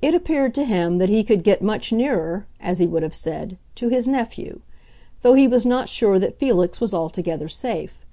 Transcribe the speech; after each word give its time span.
It 0.00 0.14
appeared 0.14 0.54
to 0.54 0.64
him 0.64 0.96
that 0.96 1.10
he 1.10 1.22
could 1.22 1.44
get 1.44 1.60
much 1.60 1.92
nearer, 1.92 2.46
as 2.58 2.78
he 2.78 2.86
would 2.86 3.02
have 3.02 3.14
said, 3.14 3.58
to 3.74 3.90
his 3.90 4.08
nephew; 4.08 4.62
though 5.20 5.34
he 5.34 5.46
was 5.46 5.66
not 5.66 5.90
sure 5.90 6.18
that 6.18 6.38
Felix 6.38 6.80
was 6.80 6.94
altogether 6.94 7.46
safe. 7.50 8.06